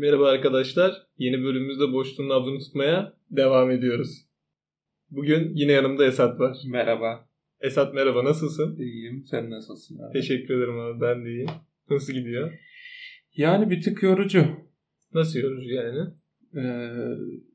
Merhaba 0.00 0.28
arkadaşlar. 0.28 1.06
Yeni 1.18 1.42
bölümümüzde 1.42 1.92
boşluğun 1.92 2.28
nabzını 2.28 2.58
tutmaya 2.58 3.12
devam 3.30 3.70
ediyoruz. 3.70 4.26
Bugün 5.10 5.54
yine 5.54 5.72
yanımda 5.72 6.06
Esat 6.06 6.40
var. 6.40 6.56
Merhaba. 6.68 7.28
Esat 7.60 7.94
merhaba 7.94 8.24
nasılsın? 8.24 8.76
İyiyim. 8.78 9.24
Sen 9.30 9.50
nasılsın 9.50 9.98
abi? 9.98 10.12
Teşekkür 10.12 10.58
ederim 10.58 10.78
abi 10.80 11.00
ben 11.00 11.24
de 11.24 11.30
iyiyim. 11.30 11.50
Nasıl 11.90 12.12
gidiyor? 12.12 12.52
Yani 13.36 13.70
bir 13.70 13.82
tık 13.82 14.02
yorucu. 14.02 14.46
Nasıl 15.14 15.38
yorucu 15.38 15.70
yani? 15.70 16.10
Ee, 16.56 16.90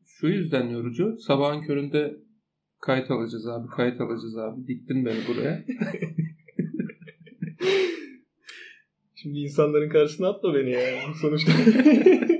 şu 0.05 0.27
yüzden 0.27 0.69
yorucu. 0.69 1.17
Sabahın 1.19 1.61
köründe 1.61 2.17
kayıt 2.81 3.11
alacağız 3.11 3.47
abi. 3.47 3.67
Kayıt 3.67 4.01
alacağız 4.01 4.37
abi. 4.37 4.67
Diktin 4.67 5.05
beni 5.05 5.19
buraya. 5.27 5.65
Şimdi 9.15 9.39
insanların 9.39 9.89
karşısına 9.89 10.29
atma 10.29 10.53
beni 10.53 10.71
ya. 10.71 10.81
Sonuçta 11.21 11.51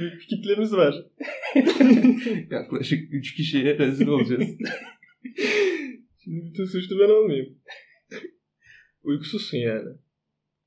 bir 0.00 0.26
kitlemiz 0.28 0.72
var. 0.72 0.94
Yaklaşık 2.50 3.14
3 3.14 3.34
kişiye 3.34 3.78
rezil 3.78 4.06
olacağız. 4.06 4.44
Şimdi 6.24 6.44
bütün 6.44 6.64
suçlu 6.64 6.98
ben 6.98 7.10
olmayayım. 7.10 7.58
Uykusuzsun 9.02 9.58
yani. 9.58 9.88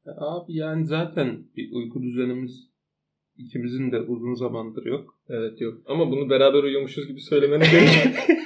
abi 0.05 0.53
yani 0.53 0.85
zaten 0.85 1.44
bir 1.58 1.72
uyku 1.72 2.03
düzenimiz 2.03 2.70
ikimizin 3.38 3.91
de 3.91 3.99
uzun 3.99 4.34
zamandır 4.34 4.85
yok. 4.85 5.20
Evet 5.30 5.61
yok. 5.61 5.81
Ama 5.86 6.11
bunu 6.11 6.30
beraber 6.30 6.63
uyuyormuşuz 6.63 7.08
gibi 7.08 7.22
söylemene 7.22 7.63
gerek 7.72 8.05
yok. 8.05 8.16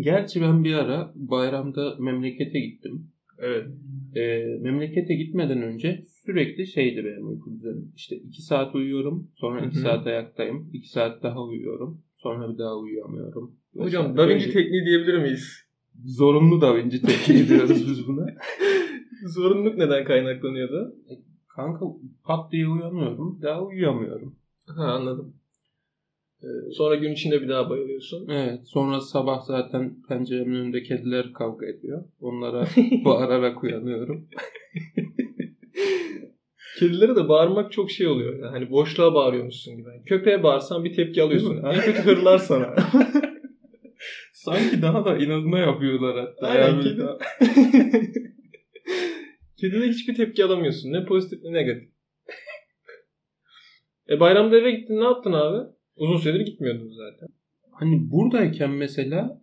Gerçi 0.00 0.40
ben 0.40 0.64
bir 0.64 0.74
ara 0.74 1.12
bayramda 1.14 1.96
memlekete 1.98 2.60
gittim. 2.60 3.13
Evet. 3.38 3.66
Ee, 4.16 4.58
memlekete 4.60 5.14
gitmeden 5.14 5.62
önce 5.62 6.02
sürekli 6.24 6.66
şeydi 6.66 7.04
benim 7.04 7.28
uyku 7.28 7.52
düzenim. 7.52 7.92
İşte 7.96 8.16
2 8.16 8.42
saat 8.42 8.74
uyuyorum, 8.74 9.28
sonra 9.34 9.66
2 9.66 9.76
Hı 9.76 9.78
hı. 9.78 9.82
saat 9.82 10.06
ayaktayım, 10.06 10.70
2 10.72 10.88
saat 10.88 11.22
daha 11.22 11.42
uyuyorum, 11.42 12.02
sonra 12.16 12.52
bir 12.52 12.58
daha 12.58 12.78
uyuyamıyorum. 12.78 13.56
Hocam 13.76 14.04
Vesaire. 14.12 14.30
Da 14.30 14.34
Vinci 14.34 14.52
tekniği 14.52 14.84
diyebilir 14.84 15.18
miyiz? 15.18 15.64
Zorunlu 16.04 16.60
Da 16.60 16.76
Vinci 16.76 17.02
tekniği 17.02 17.48
diyoruz 17.48 17.88
biz 17.88 18.08
buna. 18.08 18.26
Zorunluluk 19.26 19.78
neden 19.78 20.04
kaynaklanıyordu? 20.04 20.94
Kanka 21.48 21.86
pat 22.24 22.52
diye 22.52 22.68
uyanıyorum, 22.68 23.38
daha 23.42 23.62
uyuyamıyorum. 23.62 24.36
Ha 24.66 24.84
anladım. 24.84 25.34
Ee, 26.44 26.70
sonra 26.72 26.94
gün 26.94 27.12
içinde 27.12 27.42
bir 27.42 27.48
daha 27.48 27.70
bayılıyorsun. 27.70 28.28
Evet, 28.28 28.60
sonra 28.68 29.00
sabah 29.00 29.40
zaten 29.40 29.96
penceremin 30.08 30.54
önünde 30.54 30.82
kediler 30.82 31.32
kavga 31.32 31.66
ediyor. 31.66 32.04
Onlara 32.20 32.66
bağırarak 33.04 33.62
uyanıyorum. 33.64 34.28
Kedilere 36.78 37.16
de 37.16 37.28
bağırmak 37.28 37.72
çok 37.72 37.90
şey 37.90 38.06
oluyor. 38.06 38.38
Yani 38.38 38.50
hani 38.50 38.70
boşluğa 38.70 39.14
bağırıyormuşsun 39.14 39.76
gibi. 39.76 39.88
Köpeğe 40.06 40.42
bağırsan 40.42 40.84
bir 40.84 40.92
tepki 40.94 41.22
alıyorsun. 41.22 41.62
En 41.64 41.80
kötü 41.80 42.02
hırlar 42.02 42.38
sana. 42.38 42.74
Sanki 44.32 44.82
daha 44.82 45.04
da 45.04 45.16
inadına 45.16 45.58
yapıyorlar 45.58 46.16
hatta. 46.26 46.46
Aynen, 46.46 46.80
kedi- 46.82 46.98
daha- 46.98 47.18
Kedide 49.60 49.88
hiçbir 49.88 50.14
tepki 50.14 50.44
alamıyorsun. 50.44 50.92
Ne 50.92 51.04
pozitif 51.04 51.42
ne 51.44 51.52
negatif. 51.52 51.88
e 54.10 54.20
bayramda 54.20 54.58
eve 54.58 54.70
gittin 54.70 55.00
ne 55.00 55.04
yaptın 55.04 55.32
abi? 55.32 55.68
Uzun 55.96 56.16
süredir 56.16 56.40
gitmiyordun 56.40 56.90
zaten. 56.90 57.28
Hani 57.70 58.10
buradayken 58.10 58.70
mesela 58.70 59.42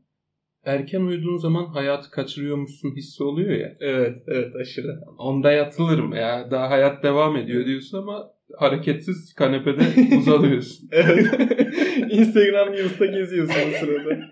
erken 0.65 1.01
uyuduğun 1.01 1.37
zaman 1.37 1.65
hayatı 1.65 2.11
kaçırıyormuşsun 2.11 2.95
hissi 2.95 3.23
oluyor 3.23 3.51
ya. 3.51 3.77
Evet, 3.79 4.23
evet 4.27 4.55
aşırı. 4.55 4.99
Onda 5.17 5.51
yatılırım 5.51 6.13
ya. 6.13 6.51
Daha 6.51 6.69
hayat 6.69 7.03
devam 7.03 7.37
ediyor 7.37 7.65
diyorsun 7.65 7.97
ama 7.97 8.33
hareketsiz 8.57 9.33
kanepede 9.33 9.81
uzanıyorsun. 10.17 10.89
Evet. 10.91 11.25
Instagram 12.11 12.73
Reels'ta 12.73 13.05
geziyorsun 13.05 13.55
o 13.69 13.71
sırada. 13.79 14.29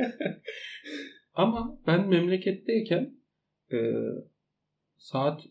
ama 1.34 1.80
ben 1.88 2.10
memleketteyken 2.10 3.14
e, 3.72 3.78
saat 4.98 5.42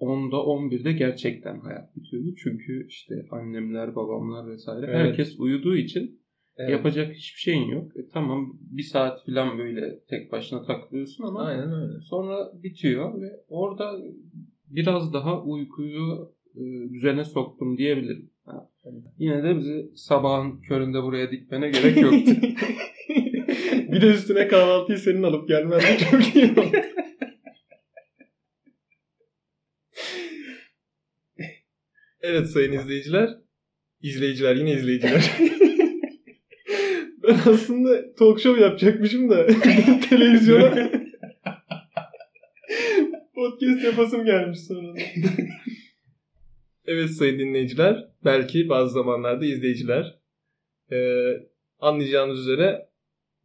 10'da 0.00 0.36
11'de 0.36 0.92
gerçekten 0.92 1.60
hayat 1.60 1.96
bitiyordu. 1.96 2.34
Çünkü 2.42 2.86
işte 2.88 3.26
annemler, 3.30 3.96
babamlar 3.96 4.50
vesaire 4.52 4.86
Evet. 4.86 4.96
herkes 4.96 5.38
uyuduğu 5.38 5.76
için 5.76 6.20
Evet. 6.56 6.70
yapacak 6.70 7.14
hiçbir 7.14 7.40
şeyin 7.40 7.68
yok. 7.68 7.96
E, 7.96 8.08
tamam 8.12 8.52
bir 8.60 8.82
saat 8.82 9.26
falan 9.26 9.58
böyle 9.58 9.98
tek 10.10 10.32
başına 10.32 10.62
takılıyorsun 10.62 11.24
ama 11.24 11.42
Aynen 11.42 11.72
öyle. 11.72 12.00
Sonra 12.00 12.52
bitiyor 12.62 13.22
ve 13.22 13.30
orada 13.48 13.98
biraz 14.70 15.12
daha 15.12 15.42
uykuyu 15.42 16.32
e, 16.56 16.60
düzene 16.92 17.24
soktum 17.24 17.78
diyebilirim. 17.78 18.30
Ha. 18.44 18.70
Yine 19.18 19.42
de 19.42 19.56
bizi 19.56 19.90
sabahın 19.94 20.60
köründe 20.60 21.02
buraya 21.02 21.30
dikmene 21.30 21.70
gerek 21.70 21.96
yoktu. 22.02 22.30
bir 23.92 24.00
de 24.00 24.06
üstüne 24.06 24.48
kahvaltıyı 24.48 24.98
senin 24.98 25.22
alıp 25.22 25.48
gelmen 25.48 25.80
de 25.80 25.98
çok 26.10 26.36
iyi 26.36 26.50
oldu. 26.50 26.76
Evet 32.28 32.50
sayın 32.50 32.72
izleyiciler. 32.72 33.30
İzleyiciler 34.02 34.56
yine 34.56 34.72
izleyiciler. 34.72 35.32
ben 37.22 37.34
aslında 37.34 38.14
talk 38.14 38.40
show 38.40 38.62
yapacakmışım 38.62 39.30
da 39.30 39.46
televizyona 40.10 40.74
podcast 43.34 43.84
yapasım 43.84 44.24
gelmiş 44.24 44.60
sonra. 44.60 44.98
evet 46.86 47.10
sayın 47.10 47.38
dinleyiciler. 47.38 48.08
Belki 48.24 48.68
bazı 48.68 48.92
zamanlarda 48.92 49.46
izleyiciler. 49.46 50.18
Ee, 50.92 51.32
anlayacağınız 51.78 52.38
üzere 52.38 52.88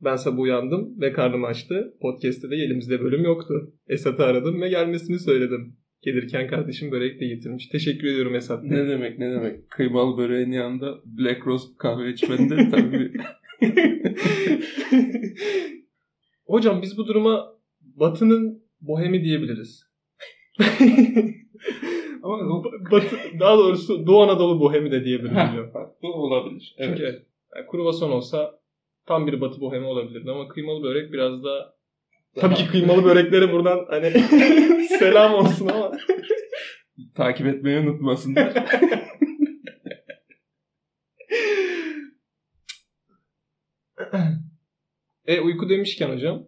ben 0.02 0.16
sabah 0.16 0.40
uyandım 0.40 1.02
ve 1.02 1.14
karnım 1.14 1.44
açtı. 1.46 1.98
Podcast'te 2.02 2.50
de 2.50 2.56
elimizde 2.56 3.02
bölüm 3.02 3.24
yoktu. 3.24 3.74
Esat'ı 3.88 4.24
aradım 4.24 4.62
ve 4.62 4.70
gelmesini 4.70 5.20
söyledim. 5.20 5.83
Gelirken 6.03 6.47
kardeşim 6.47 6.91
börek 6.91 7.19
de 7.22 7.28
getirmiş. 7.28 7.68
Teşekkür 7.68 8.08
ediyorum 8.08 8.36
Esat. 8.36 8.64
ne 8.64 8.88
demek 8.88 9.19
ne 9.19 9.31
demek. 9.31 9.69
Kıymalı 9.69 10.18
böreğin 10.18 10.52
yanında 10.52 10.96
Black 11.06 11.47
Roast 11.47 11.78
kahve 11.78 12.09
içmen 12.09 12.50
de 12.50 12.69
tabii. 12.69 13.14
Hocam 16.46 16.81
biz 16.81 16.97
bu 16.97 17.08
duruma 17.08 17.53
Batı'nın 17.81 18.64
bohemi 18.81 19.24
diyebiliriz. 19.24 19.84
Ama 22.24 22.64
Batı, 22.91 23.16
daha 23.40 23.58
doğrusu 23.58 24.08
Doğu 24.08 24.22
Anadolu 24.22 24.59
bohemi 24.59 24.91
de 24.91 25.06
diyor. 25.06 25.24
bu 26.03 26.14
olabilir. 26.14 26.75
Evet. 26.78 26.97
Çünkü 26.97 27.25
yani 27.56 27.68
kruvasan 27.72 28.12
olsa 28.12 28.59
tam 29.06 29.28
bir 29.28 29.41
Batı 29.41 29.62
bohemi 29.62 29.85
olabilirdi 29.85 30.31
ama 30.31 30.47
kıymalı 30.47 30.84
börek 30.84 31.14
biraz 31.14 31.44
da 31.44 31.72
Tabii 32.36 32.56
ki 32.56 32.68
kıymalı 32.68 33.04
böreklere 33.04 33.52
buradan 33.52 33.86
hani 33.90 34.12
selam 35.00 35.34
olsun 35.34 35.68
ama 35.68 35.92
Takip 37.16 37.48
etmeyi 37.48 37.80
unutmasınlar. 37.80 38.54
E 45.26 45.40
uyku 45.40 45.70
demişken 45.70 46.10
hocam. 46.10 46.48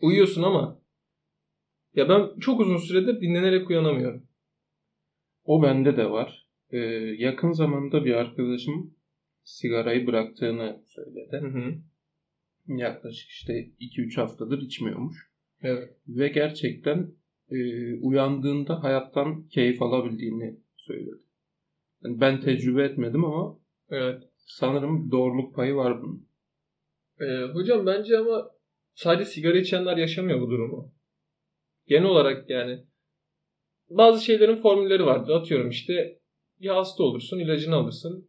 Uyuyorsun 0.00 0.42
ama 0.42 0.80
ya 1.94 2.08
ben 2.08 2.38
çok 2.40 2.60
uzun 2.60 2.76
süredir 2.76 3.20
dinlenerek 3.20 3.70
uyanamıyorum. 3.70 4.28
O 5.44 5.62
bende 5.62 5.96
de 5.96 6.10
var. 6.10 6.48
Ee, 6.70 6.78
yakın 7.18 7.52
zamanda 7.52 8.04
bir 8.04 8.14
arkadaşım 8.14 8.94
sigarayı 9.44 10.06
bıraktığını 10.06 10.82
söyledi. 10.86 11.36
Hı 11.40 11.46
hı. 11.46 11.74
Yaklaşık 12.68 13.30
işte 13.30 13.52
2-3 13.80 14.16
haftadır 14.20 14.62
içmiyormuş. 14.62 15.30
Evet. 15.62 15.96
Ve 16.08 16.28
gerçekten 16.28 17.14
e, 17.50 17.56
uyandığında 17.94 18.82
hayattan 18.82 19.46
keyif 19.46 19.82
alabildiğini 19.82 20.60
söyledi. 20.76 21.16
Yani 22.04 22.20
ben 22.20 22.40
tecrübe 22.40 22.84
etmedim 22.84 23.24
ama 23.24 23.58
Evet. 23.90 24.22
sanırım 24.36 25.10
doğruluk 25.10 25.54
payı 25.54 25.74
var 25.74 26.02
bunun. 26.02 26.28
E, 27.20 27.52
hocam 27.52 27.86
bence 27.86 28.18
ama 28.18 28.50
sadece 28.94 29.30
sigara 29.30 29.58
içenler 29.58 29.96
yaşamıyor 29.96 30.40
bu 30.40 30.50
durumu. 30.50 30.94
Genel 31.86 32.04
olarak 32.04 32.50
yani 32.50 32.84
bazı 33.90 34.24
şeylerin 34.24 34.56
formülleri 34.56 35.06
vardır. 35.06 35.32
Atıyorum 35.34 35.68
işte 35.68 36.18
ya 36.58 36.76
hasta 36.76 37.02
olursun, 37.02 37.38
ilacını 37.38 37.74
alırsın, 37.74 38.28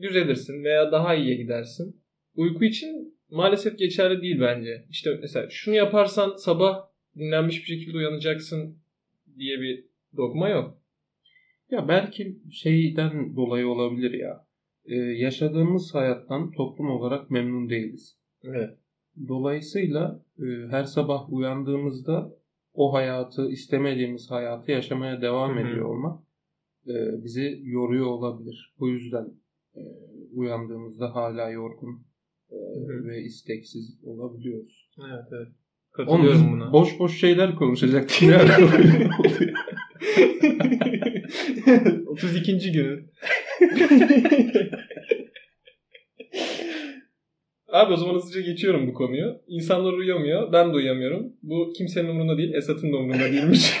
düzelirsin 0.00 0.64
veya 0.64 0.92
daha 0.92 1.14
iyiye 1.14 1.36
gidersin. 1.36 2.02
Uyku 2.34 2.64
için 2.64 3.15
maalesef 3.30 3.78
geçerli 3.78 4.22
değil 4.22 4.40
bence. 4.40 4.86
İşte 4.90 5.18
mesela 5.20 5.50
şunu 5.50 5.74
yaparsan 5.74 6.36
sabah 6.36 6.88
dinlenmiş 7.16 7.58
bir 7.58 7.66
şekilde 7.66 7.96
uyanacaksın 7.96 8.78
diye 9.38 9.60
bir 9.60 9.84
dogma 10.16 10.48
yok. 10.48 10.78
Ya 11.70 11.88
belki 11.88 12.38
şeyden 12.52 13.36
dolayı 13.36 13.68
olabilir 13.68 14.10
ya. 14.10 14.46
Ee, 14.84 14.94
yaşadığımız 14.94 15.94
hayattan 15.94 16.50
toplum 16.50 16.90
olarak 16.90 17.30
memnun 17.30 17.70
değiliz. 17.70 18.16
Evet. 18.44 18.70
Dolayısıyla 19.28 20.22
e, 20.38 20.44
her 20.70 20.84
sabah 20.84 21.32
uyandığımızda 21.32 22.32
o 22.74 22.92
hayatı 22.92 23.50
istemediğimiz 23.50 24.30
hayatı 24.30 24.70
yaşamaya 24.70 25.22
devam 25.22 25.56
Hı 25.56 25.60
hı. 25.60 25.68
ediyor 25.68 25.84
olmak 25.84 26.20
e, 26.86 27.24
bizi 27.24 27.60
yoruyor 27.64 28.06
olabilir. 28.06 28.74
Bu 28.78 28.88
yüzden 28.88 29.26
e, 29.76 29.80
uyandığımızda 30.32 31.14
hala 31.14 31.50
yorgun 31.50 32.06
hı. 32.78 33.08
ve 33.08 33.22
isteksiz 33.22 34.00
olabiliyoruz. 34.04 34.90
Evet 34.98 35.24
evet. 35.32 35.48
Oğlum 35.98 36.06
Katılıyorum 36.06 36.40
biz 36.42 36.50
buna. 36.52 36.72
boş 36.72 36.98
boş 36.98 37.20
şeyler 37.20 37.54
konuşacaktık. 37.54 38.22
Ne 38.22 38.36
ara 38.36 38.58
böyle 38.58 39.10
oluyor? 39.18 39.56
32. 42.06 42.72
günü. 42.72 43.06
Abi 47.72 47.92
o 47.92 47.96
zaman 47.96 48.14
hızlıca 48.14 48.40
geçiyorum 48.40 48.88
bu 48.88 48.94
konuyu. 48.94 49.42
İnsanlar 49.48 49.92
uyuyamıyor. 49.92 50.52
Ben 50.52 50.70
de 50.70 50.76
uyuyamıyorum. 50.76 51.32
Bu 51.42 51.72
kimsenin 51.78 52.08
umurunda 52.08 52.38
değil. 52.38 52.54
Esat'ın 52.54 52.92
da 52.92 52.96
umurunda 52.96 53.32
değilmiş. 53.32 53.72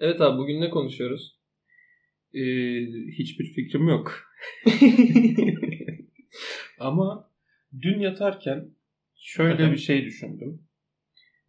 evet 0.00 0.20
abi 0.20 0.38
bugün 0.38 0.60
ne 0.60 0.70
konuşuyoruz? 0.70 1.37
E, 2.34 2.42
hiçbir 3.18 3.44
fikrim 3.44 3.88
yok. 3.88 4.12
Ama 6.78 7.30
dün 7.80 8.00
yatarken 8.00 8.70
şöyle 9.16 9.72
bir 9.72 9.76
şey 9.76 10.04
düşündüm. 10.04 10.62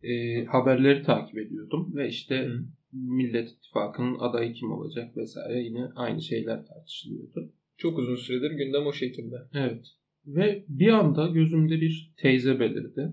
E, 0.04 0.44
haberleri 0.46 1.04
takip 1.04 1.38
ediyordum 1.38 1.96
ve 1.96 2.08
işte 2.08 2.38
Hı. 2.38 2.66
Millet 2.94 3.50
İttifakı'nın 3.50 4.20
adayı 4.20 4.54
kim 4.54 4.72
olacak 4.72 5.18
vesaire 5.18 5.60
yine 5.60 5.86
aynı 5.96 6.22
şeyler 6.22 6.66
tartışılıyordu. 6.66 7.54
Çok 7.78 8.00
uzun 8.00 8.16
süredir 8.16 8.52
gündem 8.52 8.86
o 8.86 8.94
şekilde. 8.94 9.36
Evet. 9.54 9.86
Ve 10.26 10.66
bir 10.68 10.88
anda 10.88 11.28
gözümde 11.28 11.82
bir 11.82 12.14
teyze 12.18 12.60
belirdi. 12.60 13.12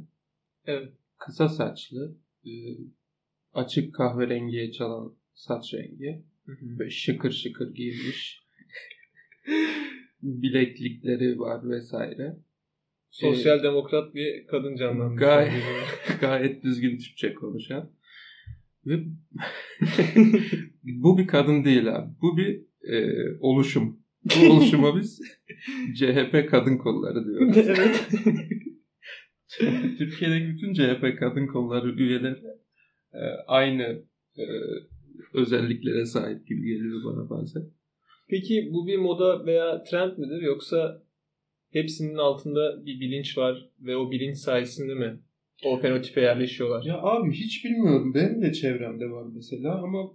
Evet. 0.67 0.93
Kısa 1.19 1.49
saçlı, 1.49 2.17
e, 2.47 2.51
açık 3.53 3.95
kahverengiye 3.95 4.73
çalan 4.73 5.15
saç 5.35 5.75
rengi. 5.75 6.23
Böyle 6.49 6.91
şıkır 6.91 7.31
şıkır 7.31 7.75
giymiş. 7.75 8.43
Bileklikleri 10.23 11.39
var 11.39 11.71
vesaire. 11.71 12.37
Sosyal 13.11 13.63
demokrat 13.63 14.15
bir 14.15 14.47
kadın 14.47 14.77
canlandı. 14.77 15.21
Gayet, 15.21 15.63
gayet 16.21 16.63
düzgün 16.63 16.99
Türkçe 16.99 17.35
konuşan. 17.35 17.91
Ve 18.87 18.99
bu 20.83 21.19
bir 21.19 21.27
kadın 21.27 21.65
değil 21.65 21.97
abi. 21.97 22.11
Bu 22.23 22.37
bir 22.37 22.63
e, 22.93 23.07
oluşum. 23.41 24.01
Bu 24.25 24.53
oluşuma 24.53 24.97
biz 24.97 25.21
CHP 25.99 26.51
kadın 26.51 26.79
kolları 26.79 27.25
diyoruz. 27.25 27.57
evet. 27.57 28.09
Türkiye'deki 29.99 30.49
bütün 30.49 30.75
CHP 30.75 31.19
kadın 31.19 31.47
kolları 31.47 31.93
üyeleri 31.93 32.43
e, 33.13 33.23
aynı 33.47 34.03
e, 34.39 34.45
özelliklere 35.35 36.07
sahip 36.07 36.47
gibi 36.47 36.67
geliyor 36.67 37.01
bana 37.05 37.31
bazen. 37.31 37.63
Peki 38.29 38.71
bu 38.73 38.87
bir 38.87 38.99
moda 38.99 39.47
veya 39.47 39.83
trend 39.83 40.19
midir 40.19 40.43
yoksa 40.43 41.03
hepsinin 41.73 42.17
altında 42.17 42.87
bir 42.87 43.01
bilinç 43.01 43.39
var 43.39 43.71
ve 43.81 43.97
o 43.97 44.11
bilinç 44.11 44.37
sayesinde 44.37 44.95
mi 44.95 45.21
o 45.65 45.81
fenotipe 45.81 46.21
yerleşiyorlar? 46.21 46.85
Ya 46.85 46.99
abi 47.03 47.33
hiç 47.33 47.65
bilmiyorum. 47.65 48.15
Benim 48.15 48.43
de 48.43 48.53
çevremde 48.53 49.11
var 49.11 49.27
mesela 49.35 49.83
ama 49.83 50.11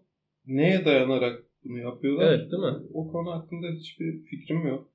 neye 0.46 0.86
dayanarak 0.86 1.44
bunu 1.64 1.80
yapıyorlar? 1.80 2.28
Evet, 2.28 2.52
değil 2.52 2.64
mi? 2.64 2.88
O 2.94 3.12
konu 3.12 3.32
hakkında 3.32 3.68
hiçbir 3.68 4.24
fikrim 4.24 4.68
yok. 4.68 4.92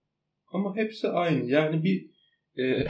Ama 0.52 0.76
hepsi 0.76 1.08
aynı. 1.08 1.50
Yani 1.50 1.84
bir 1.84 2.10
e, 2.58 2.86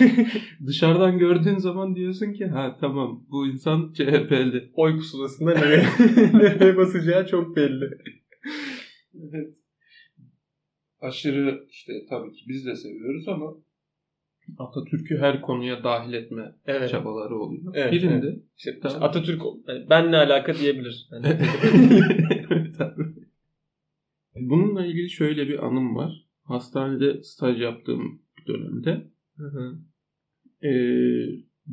dışarıdan 0.66 1.18
gördüğün 1.18 1.58
zaman 1.58 1.96
diyorsun 1.96 2.32
ki 2.32 2.46
ha 2.46 2.76
tamam 2.80 3.24
bu 3.30 3.46
insan 3.46 3.92
CHP'li. 3.92 4.70
Oy 4.74 4.96
pusulasında 4.96 5.54
nereye, 5.54 5.86
nereye 6.32 6.76
basacağı 6.76 7.26
çok 7.26 7.56
belli. 7.56 7.98
Evet. 9.14 9.54
Aşırı 11.00 11.66
işte 11.70 11.92
tabii 12.10 12.32
ki 12.32 12.44
biz 12.48 12.66
de 12.66 12.76
seviyoruz 12.76 13.28
ama 13.28 13.54
Atatürk'ü 14.58 15.18
her 15.18 15.40
konuya 15.40 15.84
dahil 15.84 16.12
etme 16.12 16.54
Evet. 16.66 16.90
çabaları 16.90 17.36
oluyor. 17.36 17.72
Evet, 17.74 17.92
Birinde 17.92 18.36
İşte 18.56 18.80
Tamam. 18.82 19.02
Atatürk 19.02 19.42
yani 19.68 19.86
ben 19.90 20.12
ne 20.12 20.16
alaka 20.16 20.54
diyebilir. 20.54 21.08
Yani, 21.12 21.26
Evet 22.50 22.80
abi. 22.80 23.02
Bununla 24.40 24.86
ilgili 24.86 25.10
şöyle 25.10 25.48
bir 25.48 25.66
anım 25.66 25.96
var. 25.96 26.26
Hastanede 26.44 27.22
staj 27.22 27.60
yaptığım 27.60 28.22
dönemde 28.46 29.06
Hı 29.36 29.46
hı. 29.46 29.78
e, 30.66 30.70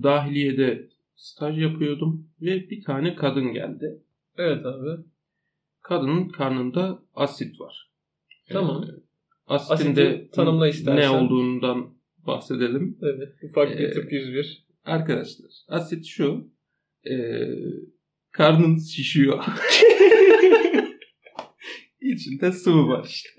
dahiliyede 0.04 0.90
staj 1.16 1.60
yapıyordum 1.62 2.28
ve 2.42 2.70
bir 2.70 2.84
tane 2.84 3.16
kadın 3.16 3.54
geldi. 3.54 4.00
evet 4.38 4.66
abi. 4.66 5.02
Kadının 5.82 6.30
karnında 6.30 7.00
asit 7.16 7.60
var. 7.62 7.90
Tamam. 8.50 8.84
E, 8.84 8.88
asitin 9.48 9.74
Asiti 9.74 9.96
de 9.96 10.30
tanımla 10.34 10.68
istersen. 10.68 11.02
ne 11.02 11.10
olduğundan 11.18 11.90
bahsedelim. 12.28 12.98
Evet. 13.02 13.34
Ufak 13.44 13.70
bir 13.80 13.84
Ee, 13.84 13.92
tıp 13.92 14.12
101. 14.14 14.66
Arkadaşlar 14.86 15.52
asit 15.68 16.06
şu. 16.06 16.48
E, 17.10 17.16
karnın 18.32 18.78
şişiyor. 18.80 19.44
İçinde 22.04 22.52
sıvı 22.52 22.88
var 22.88 23.06
işte. 23.10 23.30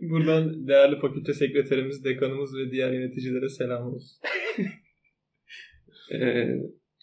Buradan 0.00 0.66
değerli 0.66 1.00
fakülte 1.00 1.34
sekreterimiz, 1.34 2.04
dekanımız 2.04 2.56
ve 2.56 2.70
diğer 2.70 2.92
yöneticilere 2.92 3.48
selam 3.48 3.94
olsun. 3.94 4.18
e, 6.12 6.48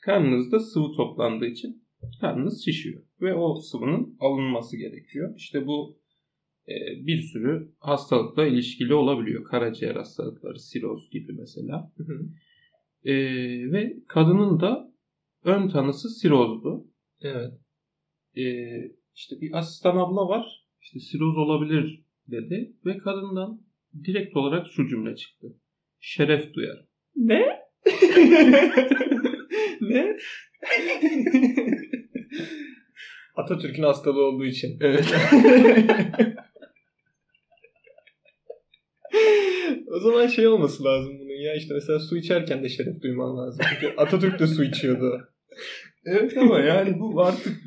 karnınızda 0.01 0.59
sıvı 0.59 0.95
toplandığı 0.95 1.45
için 1.45 1.83
karnınız 2.21 2.65
şişiyor. 2.65 3.03
Ve 3.21 3.33
o 3.33 3.55
sıvının 3.55 4.17
alınması 4.19 4.77
gerekiyor. 4.77 5.33
İşte 5.37 5.67
bu 5.67 5.99
e, 6.67 6.75
bir 7.07 7.21
sürü 7.21 7.71
hastalıkla 7.79 8.45
ilişkili 8.45 8.93
olabiliyor. 8.93 9.43
Karaciğer 9.43 9.95
hastalıkları, 9.95 10.59
siroz 10.59 11.09
gibi 11.09 11.33
mesela. 11.33 11.91
E, 13.03 13.13
ve 13.71 13.93
kadının 14.07 14.59
da 14.59 14.93
ön 15.43 15.69
tanısı 15.69 16.09
sirozdu. 16.09 16.87
evet. 17.21 17.53
E, 18.37 18.43
işte 19.15 19.41
bir 19.41 19.57
asistan 19.57 19.97
abla 19.97 20.27
var. 20.27 20.65
İşte 20.81 20.99
siroz 20.99 21.37
olabilir 21.37 22.03
dedi. 22.27 22.73
Ve 22.85 22.97
kadından 22.97 23.61
direkt 24.03 24.37
olarak 24.37 24.67
şu 24.67 24.87
cümle 24.87 25.15
çıktı. 25.15 25.47
Şeref 25.99 26.53
duyar. 26.53 26.85
Ne? 27.15 27.45
ne? 29.81 30.17
Atatürk'ün 33.35 33.83
hastalığı 33.83 34.23
olduğu 34.23 34.45
için. 34.45 34.77
Evet. 34.81 35.05
o 39.87 39.99
zaman 39.99 40.27
şey 40.27 40.47
olması 40.47 40.83
lazım 40.83 41.19
bunun 41.19 41.41
ya 41.43 41.55
işte 41.55 41.73
mesela 41.73 41.99
su 41.99 42.17
içerken 42.17 42.63
de 42.63 42.69
şeref 42.69 43.01
duyman 43.01 43.37
lazım. 43.37 43.65
Çünkü 43.69 43.93
Atatürk 43.97 44.39
de 44.39 44.47
su 44.47 44.63
içiyordu. 44.63 45.29
Evet 46.05 46.37
ama 46.37 46.59
yani 46.59 46.99
bu 46.99 47.23
artık 47.23 47.61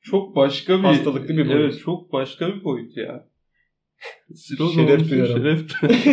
çok 0.00 0.36
başka 0.36 0.78
bir 0.78 0.84
Hastalıklı 0.84 1.28
bir 1.36 1.48
boyut. 1.48 1.60
Evet 1.60 1.80
çok 1.84 2.12
başka 2.12 2.48
bir 2.48 2.64
boyut 2.64 2.96
ya. 2.96 3.28
Siroz 4.34 4.74
Şeref 4.74 5.10
duyarım. 5.10 5.42
Şeref. 5.42 5.70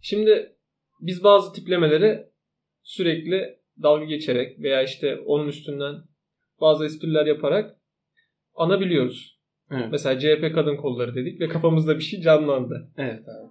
Şimdi 0.00 0.56
biz 1.00 1.24
bazı 1.24 1.52
tiplemeleri 1.52 2.26
sürekli 2.82 3.58
dalga 3.82 4.04
geçerek 4.04 4.58
veya 4.60 4.82
işte 4.82 5.16
onun 5.16 5.48
üstünden 5.48 5.94
bazı 6.60 6.84
espriler 6.84 7.26
yaparak 7.26 7.76
anabiliyoruz. 8.54 9.40
evet. 9.70 9.88
Mesela 9.90 10.18
CHP 10.20 10.54
kadın 10.54 10.76
kolları 10.76 11.14
dedik 11.14 11.40
ve 11.40 11.48
kafamızda 11.48 11.98
bir 11.98 12.02
şey 12.02 12.20
canlandı. 12.20 12.92
evet 12.96 13.28
abi. 13.28 13.50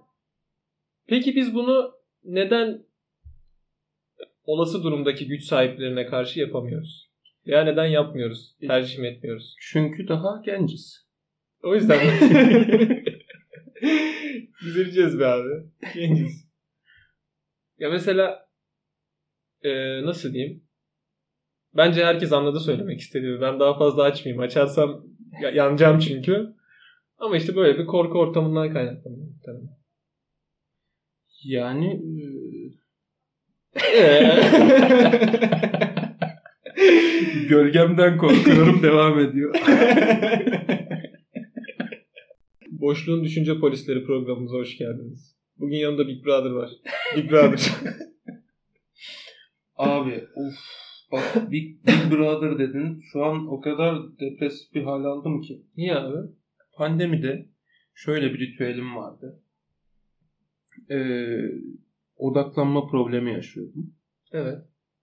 Peki 1.06 1.36
biz 1.36 1.54
bunu 1.54 1.92
neden 2.24 2.85
olası 4.46 4.82
durumdaki 4.82 5.26
güç 5.28 5.44
sahiplerine 5.44 6.06
karşı 6.06 6.40
yapamıyoruz? 6.40 7.10
Veya 7.46 7.64
neden 7.64 7.86
yapmıyoruz? 7.86 8.56
Tercih 8.60 8.98
mi 8.98 9.06
etmiyoruz? 9.06 9.56
Çünkü 9.60 10.08
daha 10.08 10.42
genciz. 10.44 11.06
O 11.62 11.74
yüzden 11.74 12.00
Üzüleceğiz 14.66 15.18
be 15.20 15.26
abi. 15.26 15.48
Genciz. 15.94 16.46
Ya 17.78 17.90
mesela 17.90 18.48
e, 19.62 20.02
nasıl 20.02 20.32
diyeyim? 20.32 20.62
Bence 21.76 22.04
herkes 22.04 22.32
anladı 22.32 22.60
söylemek 22.60 23.00
istediğimi. 23.00 23.40
Ben 23.40 23.60
daha 23.60 23.78
fazla 23.78 24.02
açmayayım. 24.02 24.42
Açarsam 24.42 25.06
ya- 25.42 25.50
yanacağım 25.50 25.98
çünkü. 25.98 26.54
Ama 27.18 27.36
işte 27.36 27.56
böyle 27.56 27.78
bir 27.78 27.86
korku 27.86 28.18
ortamından 28.18 28.72
kaynaklanıyor. 28.72 29.26
Yani 31.44 31.86
Ee? 31.94 32.35
gölgemden 37.48 38.18
korkuyorum 38.18 38.82
devam 38.82 39.18
ediyor. 39.18 39.54
Boşluğun 42.70 43.24
Düşünce 43.24 43.60
Polisleri 43.60 44.04
programımıza 44.04 44.56
hoş 44.56 44.78
geldiniz. 44.78 45.36
Bugün 45.58 45.76
yanında 45.76 46.08
Big 46.08 46.26
Brother 46.26 46.50
var. 46.50 46.70
Big 47.16 47.30
Brother. 47.30 47.60
Abi 49.76 50.24
of 50.36 50.54
bak 51.12 51.50
Big, 51.50 51.86
Big 51.86 52.10
Brother 52.10 52.58
dedin. 52.58 53.00
Şu 53.12 53.24
an 53.24 53.52
o 53.52 53.60
kadar 53.60 53.98
depresif 54.20 54.74
bir 54.74 54.82
hal 54.82 55.04
aldım 55.04 55.40
ki. 55.40 55.62
Niye 55.76 55.94
abi? 55.94 56.28
Pandemide 56.76 57.46
şöyle 57.94 58.34
bir 58.34 58.38
ritüelim 58.38 58.96
vardı. 58.96 59.42
Ee, 60.90 60.96
odaklanma 62.16 62.86
problemi 62.86 63.32
yaşıyordum. 63.32 63.94
Evet. 64.32 64.58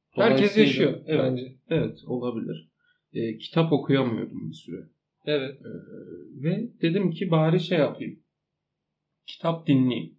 Herkes 0.09 0.57
yaşıyor 0.57 0.99
evet, 1.05 1.21
bence. 1.23 1.55
Evet 1.69 1.97
olabilir. 2.07 2.69
Ee, 3.13 3.37
kitap 3.37 3.73
okuyamıyordum 3.73 4.49
bir 4.49 4.55
süre. 4.55 4.89
Evet. 5.25 5.61
Ee, 5.61 6.43
ve 6.43 6.69
dedim 6.81 7.11
ki 7.11 7.31
bari 7.31 7.59
şey 7.59 7.77
yapayım. 7.77 8.19
Kitap 9.25 9.67
dinleyeyim. 9.67 10.15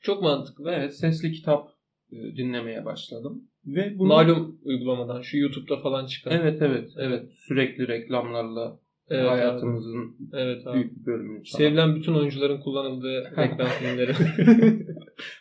Çok 0.00 0.22
mantıklı. 0.22 0.70
Evet 0.70 0.96
sesli 0.96 1.32
kitap 1.32 1.68
e, 2.12 2.16
dinlemeye 2.16 2.84
başladım. 2.84 3.48
Ve 3.66 3.98
bunu... 3.98 4.08
Malum 4.08 4.60
uygulamadan 4.62 5.22
şu 5.22 5.38
YouTube'da 5.38 5.76
falan 5.80 6.06
çıkan. 6.06 6.32
Evet 6.32 6.62
evet 6.62 6.90
evet 6.96 7.32
sürekli 7.32 7.88
reklamlarla 7.88 8.80
Evet 9.08 9.28
hayatımızın 9.28 9.98
abi. 9.98 10.12
Evet 10.32 10.66
abi. 10.66 10.74
büyük 10.74 11.00
bir 11.00 11.06
bölümünü 11.06 11.44
çalan. 11.44 11.58
Sevilen 11.58 11.96
bütün 11.96 12.14
oyuncuların 12.14 12.60
kullanıldığı 12.60 13.24
reklam 13.36 13.68
filmleri. 13.68 14.14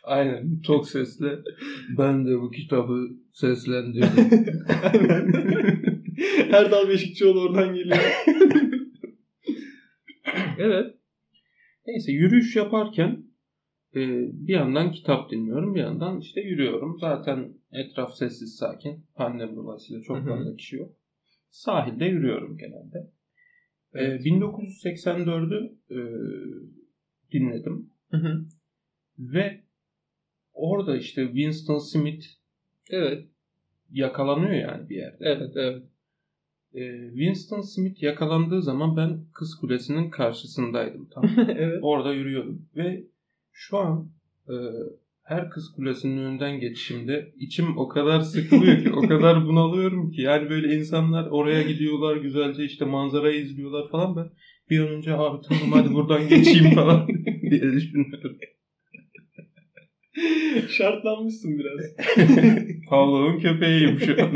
Aynen 0.03 0.61
çok 0.61 0.89
sesli. 0.89 1.39
Ben 1.97 2.27
de 2.27 2.39
bu 2.39 2.51
kitabı 2.51 3.07
seslendirdim. 3.33 4.09
Erdal 6.51 6.89
Beşikçioğlu 6.89 7.41
oradan 7.41 7.75
geliyor. 7.75 7.97
evet. 10.57 10.95
Neyse 11.87 12.11
yürüyüş 12.11 12.55
yaparken 12.55 13.23
e, 13.95 13.99
bir 14.47 14.53
yandan 14.53 14.91
kitap 14.91 15.31
dinliyorum 15.31 15.75
bir 15.75 15.79
yandan 15.79 16.19
işte 16.19 16.41
yürüyorum. 16.41 16.97
Zaten 16.99 17.53
etraf 17.71 18.15
sessiz 18.15 18.55
sakin. 18.55 19.05
Pandemi 19.15 19.55
dolayısıyla 19.55 20.01
çok 20.01 20.27
fazla 20.27 20.55
kişi 20.55 20.75
yok. 20.75 20.93
Sahilde 21.49 22.05
yürüyorum 22.05 22.57
genelde. 22.57 23.14
E, 23.95 24.03
Evet. 24.03 24.25
1984'ü 24.25 25.71
e, 25.91 25.99
dinledim. 27.31 27.89
Hı 28.11 28.17
hı. 28.17 28.45
Ve 29.19 29.61
orada 30.53 30.97
işte 30.97 31.25
Winston 31.25 31.77
Smith 31.77 32.25
evet. 32.89 33.25
yakalanıyor 33.91 34.51
yani 34.51 34.89
bir 34.89 34.95
yerde. 34.95 35.17
Evet. 35.19 35.51
Evet. 35.55 35.83
Ee, 36.73 37.09
Winston 37.09 37.61
Smith 37.61 38.03
yakalandığı 38.03 38.61
zaman 38.61 38.97
ben 38.97 39.19
Kız 39.33 39.55
Kulesi'nin 39.55 40.09
karşısındaydım 40.09 41.09
tam. 41.09 41.25
evet. 41.57 41.79
Orada 41.81 42.13
yürüyordum 42.13 42.65
ve 42.75 43.03
şu 43.51 43.77
an 43.77 44.09
e, 44.49 44.53
her 45.25 45.49
Kız 45.49 45.71
Kulesi'nin 45.75 46.17
önünden 46.17 46.59
geçişimde 46.59 47.33
içim 47.39 47.77
o 47.77 47.87
kadar 47.87 48.19
sıkılıyor 48.19 48.83
ki, 48.83 48.91
o 48.91 49.07
kadar 49.07 49.45
bunalıyorum 49.45 50.11
ki. 50.11 50.21
Yani 50.21 50.49
böyle 50.49 50.75
insanlar 50.75 51.27
oraya 51.27 51.61
gidiyorlar 51.61 52.17
güzelce 52.17 52.63
işte 52.63 52.85
manzarayı 52.85 53.41
izliyorlar 53.41 53.89
falan 53.91 54.15
ben 54.15 54.29
bir 54.69 54.79
an 54.79 54.87
önce 54.87 55.13
abi 55.13 55.47
tamam 55.49 55.71
hadi 55.71 55.93
buradan 55.93 56.27
geçeyim 56.29 56.75
falan 56.75 57.07
diye 57.49 57.61
düşünüyorum. 57.61 58.37
Şartlanmışsın 60.69 61.59
biraz. 61.59 61.95
Pavlov'un 62.89 63.39
köpeğiyim 63.39 63.99
şu 63.99 64.23
an. 64.23 64.33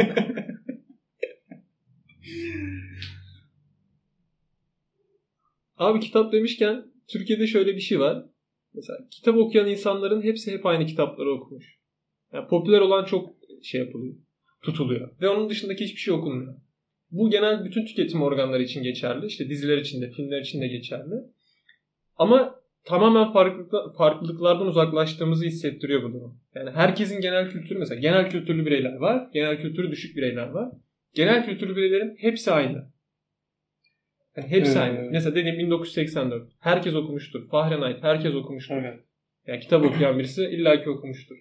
Abi 5.78 6.00
kitap 6.00 6.34
demişken 6.34 6.84
Türkiye'de 7.08 7.48
şöyle 7.48 7.76
bir 7.76 7.82
şey 7.82 8.00
var. 8.00 8.26
Mesela 8.74 9.00
kitap 9.12 9.38
okuyan 9.38 9.68
insanların 9.68 10.22
hepsi 10.22 10.52
hep 10.52 10.66
aynı 10.66 10.86
kitapları 10.86 11.30
okumuş. 11.32 11.80
Yani 12.34 12.48
popüler 12.48 12.82
olan 12.82 13.06
çok 13.06 13.36
şey 13.64 13.82
yapılıyor. 13.82 14.16
Tutuluyor. 14.64 15.10
Ve 15.22 15.30
onun 15.30 15.50
dışındaki 15.50 15.84
hiçbir 15.84 16.00
şey 16.00 16.14
okunmuyor. 16.14 16.56
Bu 17.12 17.30
genel 17.30 17.66
bütün 17.66 17.86
tüketim 17.86 18.22
organları 18.22 18.64
için 18.64 18.84
geçerli. 18.84 19.26
İşte 19.26 19.50
diziler 19.50 19.78
için 19.78 20.02
de, 20.02 20.12
filmler 20.12 20.42
için 20.42 20.62
de 20.62 20.68
geçerli. 20.68 21.16
Ama 22.18 22.60
tamamen 22.84 23.34
farklılıkla- 23.34 23.98
farklılıklardan 23.98 24.68
uzaklaştığımızı 24.68 25.46
hissettiriyor 25.46 26.04
bu 26.04 26.14
durum. 26.14 26.40
Yani 26.56 26.70
herkesin 26.72 27.22
genel 27.22 27.50
kültürü 27.50 27.80
mesela 27.80 28.02
genel 28.02 28.30
kültürlü 28.30 28.66
bireyler 28.66 28.96
var. 28.96 29.30
Genel 29.34 29.62
kültürü 29.62 29.92
düşük 29.92 30.18
bireyler 30.18 30.48
var. 30.48 30.72
Genel 31.14 31.46
kültürlü 31.46 31.76
bireylerin 31.76 32.16
hepsi 32.18 32.52
aynı. 32.52 32.92
Yani 34.38 34.48
hepsi 34.48 34.72
Evet. 34.80 34.82
aynı. 34.82 35.10
Mesela 35.12 35.36
dediğim 35.36 35.60
1984. 35.60 36.52
Herkes 36.60 36.96
okumuştur. 36.96 37.48
Fahrenheit 37.50 38.04
herkes 38.04 38.36
okumuştur. 38.36 38.76
evet. 38.76 39.00
Yani 39.48 39.60
kitap 39.60 39.86
okuyan 39.86 40.20
birisi 40.20 40.44
illaki 40.46 40.90
okumuştur. 40.90 41.36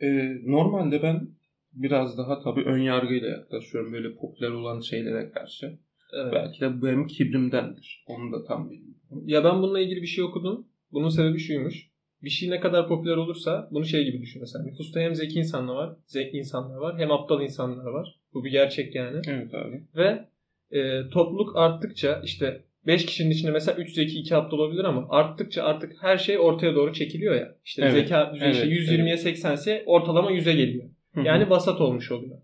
Ee, 0.00 0.36
normalde 0.46 1.02
ben 1.02 1.28
biraz 1.72 2.18
daha 2.18 2.40
tabii 2.40 2.62
ön 2.62 2.78
yargıyla 2.78 3.28
yaklaşıyorum 3.28 3.92
böyle 3.92 4.14
popüler 4.14 4.50
olan 4.50 4.80
şeylere 4.80 5.30
karşı. 5.30 5.78
Evet. 6.12 6.32
Belki 6.32 6.60
de 6.60 6.76
bu 6.80 6.86
benim 6.86 7.06
kibrimdendir. 7.06 8.04
Onu 8.06 8.32
da 8.32 8.44
tam 8.44 8.70
bilmiyorum. 8.70 8.94
Ya 9.24 9.44
ben 9.44 9.62
bununla 9.62 9.80
ilgili 9.80 10.02
bir 10.02 10.06
şey 10.06 10.24
okudum. 10.24 10.66
Bunun 10.92 11.08
sebebi 11.08 11.38
şuymuş. 11.38 11.88
Bir 12.22 12.30
şey 12.30 12.50
ne 12.50 12.60
kadar 12.60 12.88
popüler 12.88 13.16
olursa 13.16 13.68
bunu 13.70 13.84
şey 13.84 14.04
gibi 14.04 14.20
düşün 14.22 14.40
mesela. 14.42 14.64
Nüfusta 14.64 15.00
hem 15.00 15.14
zeki 15.14 15.38
insanlar 15.38 15.74
var, 15.74 15.96
zeki 16.06 16.36
insanlar 16.36 16.76
var, 16.76 16.98
hem 16.98 17.10
aptal 17.12 17.42
insanlar 17.42 17.86
var. 17.86 18.20
Bu 18.34 18.44
bir 18.44 18.50
gerçek 18.50 18.94
yani. 18.94 19.20
Evet 19.28 19.54
abi. 19.54 19.82
Ve 19.96 20.24
e, 20.70 21.08
topluluk 21.12 21.56
arttıkça 21.56 22.20
işte 22.24 22.64
5 22.86 23.06
kişinin 23.06 23.30
içinde 23.30 23.50
mesela 23.50 23.78
3 23.78 23.94
zeki 23.94 24.18
2 24.18 24.36
aptal 24.36 24.58
olabilir 24.58 24.84
ama 24.84 25.06
arttıkça 25.10 25.62
artık 25.62 25.92
her 26.00 26.18
şey 26.18 26.38
ortaya 26.38 26.74
doğru 26.74 26.92
çekiliyor 26.92 27.34
ya. 27.34 27.54
İşte 27.64 27.82
Evet, 27.82 27.92
zeka 27.92 28.32
düzeyi 28.34 28.52
işte 28.52 28.66
evet, 28.66 28.88
120'ye 28.88 29.16
80 29.16 29.54
ise 29.54 29.82
ortalama 29.86 30.32
100'e 30.32 30.52
geliyor. 30.52 30.84
Yani 31.24 31.50
vasat 31.50 31.80
olmuş 31.80 32.12
oluyor. 32.12 32.38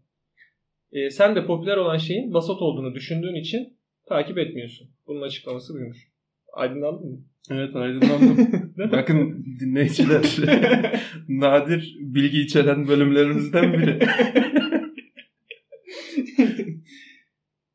E, 0.93 1.11
sen 1.11 1.37
de 1.37 1.47
popüler 1.47 1.77
olan 1.77 1.97
şeyin 1.97 2.35
vasat 2.35 2.63
olduğunu 2.63 2.95
düşündüğün 2.95 3.35
için 3.35 3.77
takip 4.09 4.39
etmiyorsun. 4.39 4.89
Bunun 5.07 5.23
açıklaması 5.23 5.75
buymuş. 5.75 6.09
Aydınlandın 6.53 7.11
mı? 7.11 7.19
Evet 7.51 7.77
aydınlandım. 7.77 8.49
Bakın 8.93 9.45
dinleyiciler 9.61 10.37
nadir 11.29 11.97
bilgi 12.01 12.41
içeren 12.41 12.89
bölümlerimizden 12.89 13.73
biri. 13.73 13.99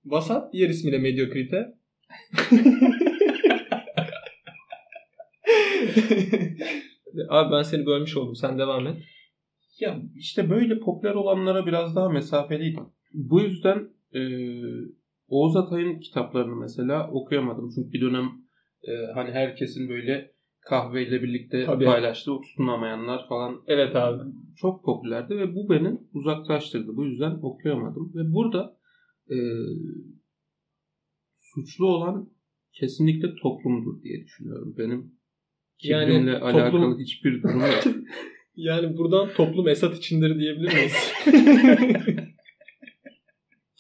Vasat 0.06 0.54
diğer 0.54 0.70
ismiyle 0.70 0.98
medyokrite. 0.98 1.76
Abi 7.30 7.52
ben 7.52 7.62
seni 7.62 7.86
bölmüş 7.86 8.18
oldum. 8.18 8.36
Sen 8.36 8.60
devam 8.60 8.88
et. 8.88 8.98
Ya 9.80 10.02
işte 10.16 10.50
böyle 10.50 10.80
popüler 10.80 11.14
olanlara 11.14 11.66
biraz 11.66 11.96
daha 11.96 12.10
mesafeliydim. 12.10 12.84
Bu 13.14 13.42
yüzden 13.42 13.90
e, 14.14 14.22
Oğuz 15.28 15.56
Atay'ın 15.56 16.00
kitaplarını 16.00 16.56
mesela 16.56 17.10
okuyamadım. 17.12 17.70
Çünkü 17.76 17.92
bir 17.92 18.02
dönem 18.02 18.26
e, 18.84 18.92
hani 19.14 19.32
herkesin 19.32 19.90
böyle 19.90 20.32
kahveyle 20.62 21.24
birlikte 21.24 21.66
Tabii. 21.66 21.86
paylaştığı 21.86 22.34
o 22.34 22.42
tutunamayanlar 22.42 23.28
falan 23.30 23.62
Evet 23.68 23.96
abi. 23.96 24.22
çok 24.58 24.86
popülerdi 24.86 25.38
ve 25.38 25.56
bu 25.56 25.70
beni 25.70 25.98
uzaklaştırdı. 26.14 26.96
Bu 26.98 27.06
yüzden 27.06 27.32
okuyamadım. 27.42 28.12
Ve 28.16 28.34
burada 28.34 28.78
e, 29.30 29.38
suçlu 31.34 31.88
olan 31.88 32.30
kesinlikle 32.74 33.36
toplumdur 33.36 34.02
diye 34.04 34.24
düşünüyorum. 34.24 34.76
Benim 34.78 35.12
Yani 35.84 36.06
kibrimle 36.06 36.32
toplum- 36.32 36.44
alakalı 36.44 37.00
hiçbir 37.00 37.44
durum 37.44 37.60
yok. 37.60 37.84
Yani 38.56 38.98
buradan 38.98 39.34
toplum 39.34 39.68
Esat 39.68 39.98
içindir 39.98 40.40
diyebilir 40.40 40.74
miyiz? 40.74 41.14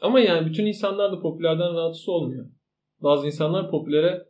Ama 0.02 0.20
yani 0.20 0.48
bütün 0.50 0.66
insanlar 0.66 1.12
da 1.12 1.20
popülerden 1.22 1.74
rahatsız 1.74 2.10
olmuyor. 2.10 2.46
Bazı 3.02 3.28
insanlar 3.28 3.72
popülere 3.72 4.26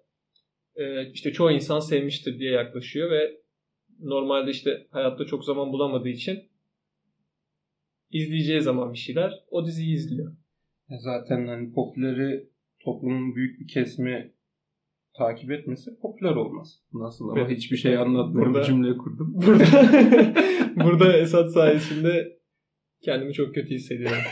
e, 0.76 1.12
işte 1.12 1.32
çoğu 1.32 1.52
insan 1.52 1.80
sevmiştir 1.80 2.40
diye 2.40 2.52
yaklaşıyor 2.52 3.12
ve 3.12 3.42
normalde 4.00 4.52
işte 4.52 4.88
hayatta 4.92 5.26
çok 5.26 5.46
zaman 5.46 5.72
bulamadığı 5.74 6.10
için 6.10 6.40
izleyeceği 8.12 8.62
zaman 8.62 8.94
bir 8.94 8.98
şeyler 8.98 9.34
o 9.50 9.66
diziyi 9.66 9.96
izliyor. 9.96 10.36
Zaten 10.90 11.48
hani 11.48 11.74
popüleri 11.74 12.50
toplumun 12.84 13.36
büyük 13.36 13.60
bir 13.60 13.68
kesimi 13.68 14.34
takip 15.18 15.52
etmesi 15.52 16.00
popüler 16.00 16.36
olmaz. 16.36 16.80
Nasıl 16.94 17.30
ama 17.30 17.40
Evet. 17.40 17.58
hiçbir 17.58 17.78
şey 17.78 17.98
anlatmıyorum 17.98 18.54
Burada- 18.54 18.66
cümle 18.66 18.98
kurdum. 18.98 19.34
Burada 19.46 19.66
burada 20.86 21.18
Esat 21.18 21.52
sayesinde 21.52 22.40
kendimi 23.02 23.34
çok 23.34 23.56
kötü 23.56 23.76
hissediyorum. 23.76 24.18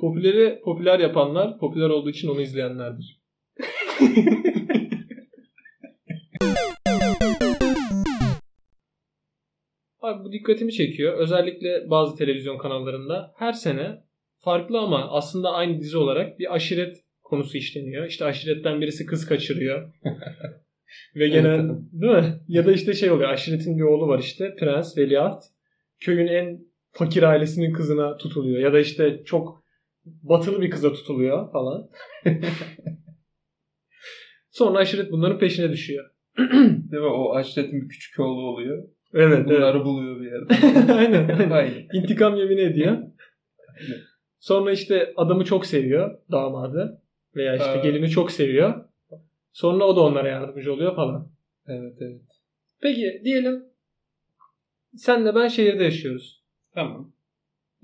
Popüleri 0.00 0.60
popüler 0.64 0.98
yapanlar 1.00 1.58
popüler 1.58 1.88
olduğu 1.88 2.10
için 2.10 2.28
onu 2.28 2.40
izleyenlerdir. 2.40 3.22
Abi 10.02 10.24
bu 10.24 10.32
dikkatimi 10.32 10.72
çekiyor. 10.72 11.18
Özellikle 11.18 11.90
bazı 11.90 12.16
televizyon 12.16 12.58
kanallarında 12.58 13.34
her 13.36 13.52
sene 13.52 14.04
farklı 14.38 14.78
ama 14.78 15.10
aslında 15.10 15.50
aynı 15.50 15.80
dizi 15.80 15.98
olarak 15.98 16.38
bir 16.38 16.54
aşiret 16.54 16.96
konusu 17.22 17.58
işleniyor. 17.58 18.06
İşte 18.06 18.24
aşiretten 18.24 18.80
birisi 18.80 19.06
kız 19.06 19.26
kaçırıyor. 19.26 19.92
Ve 21.16 21.28
genel 21.28 21.68
değil 21.92 22.12
mi? 22.12 22.40
Ya 22.48 22.66
da 22.66 22.72
işte 22.72 22.94
şey 22.94 23.10
oluyor. 23.10 23.30
Aşiretin 23.30 23.78
bir 23.78 23.82
oğlu 23.82 24.08
var 24.08 24.18
işte. 24.18 24.54
Prens, 24.54 24.98
veliaht. 24.98 25.44
Köyün 26.00 26.26
en 26.26 26.60
fakir 26.90 27.22
ailesinin 27.22 27.72
kızına 27.72 28.16
tutuluyor. 28.16 28.60
Ya 28.60 28.72
da 28.72 28.80
işte 28.80 29.22
çok 29.24 29.64
batılı 30.04 30.60
bir 30.60 30.70
kıza 30.70 30.92
tutuluyor 30.92 31.52
falan. 31.52 31.90
Sonra 34.50 34.78
aşiret 34.78 35.12
bunların 35.12 35.38
peşine 35.38 35.70
düşüyor. 35.72 36.10
Değil 36.38 37.02
mi? 37.02 37.08
O 37.08 37.34
aşiretin 37.34 37.82
bir 37.82 37.88
küçük 37.88 38.20
oğlu 38.20 38.40
oluyor. 38.40 38.88
Evet, 39.14 39.38
evet. 39.38 39.58
Bunları 39.58 39.84
buluyor 39.84 40.20
bir 40.20 40.30
yerde. 40.32 40.92
aynen, 40.92 41.50
aynen. 41.50 41.88
İntikam 41.92 42.36
yemini 42.36 42.60
ediyor. 42.60 42.98
Sonra 44.40 44.72
işte 44.72 45.12
adamı 45.16 45.44
çok 45.44 45.66
seviyor 45.66 46.18
damadı. 46.30 47.02
Veya 47.36 47.56
işte 47.56 47.68
Ha. 47.68 47.76
gelini 47.76 48.08
çok 48.10 48.30
seviyor. 48.30 48.84
Sonra 49.52 49.84
o 49.84 49.96
da 49.96 50.00
onlara 50.00 50.28
yardımcı 50.28 50.72
oluyor 50.72 50.96
falan. 50.96 51.28
Evet 51.66 51.96
evet. 52.00 52.20
Peki 52.80 53.20
diyelim 53.24 53.64
senle 54.96 55.34
ben 55.34 55.48
şehirde 55.48 55.84
yaşıyoruz. 55.84 56.42
Tamam. 56.74 57.12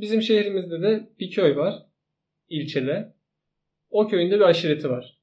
Bizim 0.00 0.22
şehrimizde 0.22 0.82
de 0.82 1.08
bir 1.20 1.30
köy 1.30 1.56
var. 1.56 1.74
ilçede. 2.48 3.12
O 3.90 4.08
köyünde 4.08 4.34
bir 4.36 4.44
aşireti 4.44 4.90
var. 4.90 5.18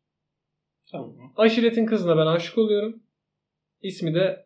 Tamam. 0.91 1.33
Aşiretin 1.37 1.85
kızına 1.85 2.17
ben 2.17 2.25
aşık 2.25 2.57
oluyorum. 2.57 3.03
İsmi 3.81 4.13
de 4.13 4.44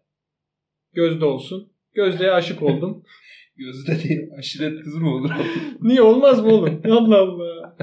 Gözde 0.93 1.25
olsun. 1.25 1.72
Gözde'ye 1.93 2.31
aşık 2.31 2.63
oldum. 2.63 3.03
Gözde 3.58 4.03
değil. 4.03 4.29
Aşiret 4.38 4.84
kızı 4.84 5.00
mı 5.00 5.15
olur? 5.15 5.31
Niye 5.81 6.01
olmaz 6.01 6.43
mı 6.43 6.51
oğlum? 6.51 6.81
Allah 6.91 7.17
Allah. 7.17 7.77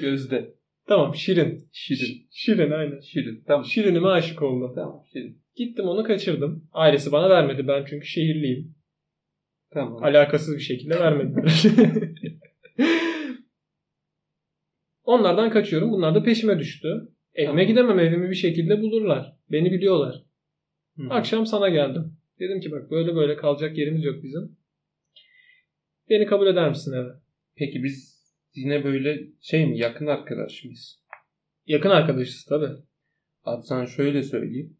Gözde. 0.00 0.54
Tamam 0.86 1.14
Şirin. 1.14 1.68
Şirin. 1.72 2.26
Şirin 2.30 2.70
aynen. 2.70 3.00
Şirin. 3.00 3.44
Tamam. 3.46 3.64
Şirin'ime 3.64 4.08
aşık 4.08 4.42
oldum. 4.42 4.72
Tamam. 4.74 5.04
Şirin. 5.12 5.42
Gittim 5.56 5.84
onu 5.84 6.04
kaçırdım. 6.04 6.68
Ailesi 6.72 7.12
bana 7.12 7.30
vermedi. 7.30 7.68
Ben 7.68 7.84
çünkü 7.84 8.06
şehirliyim. 8.06 8.74
Tamam. 9.70 10.04
Alakasız 10.04 10.56
bir 10.56 10.62
şekilde 10.62 11.00
vermediler. 11.00 11.62
Onlardan 15.04 15.50
kaçıyorum. 15.50 15.92
Bunlar 15.92 16.14
da 16.14 16.22
peşime 16.22 16.58
düştü. 16.58 16.88
Evime 17.34 17.50
Tamam. 17.52 17.66
gidemem. 17.66 17.98
Evimi 17.98 18.30
bir 18.30 18.34
şekilde 18.34 18.80
bulurlar. 18.80 19.36
Beni 19.50 19.72
biliyorlar. 19.72 20.22
Hı. 20.96 21.02
Akşam 21.10 21.46
sana 21.46 21.68
geldim. 21.68 22.16
Dedim 22.40 22.60
ki 22.60 22.70
bak 22.70 22.90
böyle 22.90 23.14
böyle 23.14 23.36
kalacak 23.36 23.78
yerimiz 23.78 24.04
yok 24.04 24.22
bizim. 24.22 24.56
Beni 26.10 26.26
kabul 26.26 26.46
eder 26.46 26.68
misin 26.68 26.92
eve? 26.92 27.10
Peki 27.56 27.82
biz 27.84 28.22
yine 28.54 28.84
böyle 28.84 29.20
şey 29.40 29.66
mi 29.66 29.78
yakın 29.78 30.06
arkadaş 30.06 30.64
mıyız? 30.64 31.02
Yakın 31.66 31.90
arkadaşız 31.90 32.44
tabi. 32.44 32.66
Abi 33.44 33.62
sana 33.62 33.86
şöyle 33.86 34.22
söyleyeyim. 34.22 34.76